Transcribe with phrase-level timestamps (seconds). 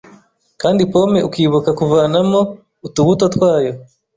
[0.61, 2.39] kandi pome ukibuka kuvanamo
[2.87, 3.71] utubuto twayo